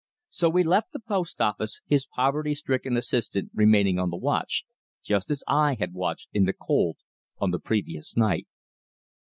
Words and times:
So 0.29 0.49
we 0.49 0.63
left 0.63 0.93
the 0.93 0.99
post 0.99 1.39
office, 1.39 1.81
his 1.85 2.07
poverty 2.07 2.55
stricken 2.55 2.97
assistant 2.97 3.51
remaining 3.53 3.99
on 3.99 4.09
the 4.09 4.17
watch, 4.17 4.65
just 5.03 5.29
as 5.29 5.43
I 5.47 5.75
had 5.79 5.93
watched 5.93 6.29
in 6.33 6.45
the 6.45 6.53
cold 6.53 6.97
on 7.37 7.51
the 7.51 7.59
previous 7.59 8.17
night. 8.17 8.47